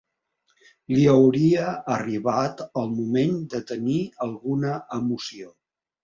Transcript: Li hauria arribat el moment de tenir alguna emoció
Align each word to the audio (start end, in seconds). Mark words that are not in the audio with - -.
Li 0.91 1.01
hauria 1.09 1.65
arribat 1.95 2.63
el 2.81 2.89
moment 2.93 3.35
de 3.57 3.61
tenir 3.73 3.99
alguna 4.27 4.71
emoció 4.99 5.53